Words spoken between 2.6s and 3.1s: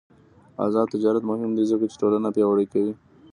کوي.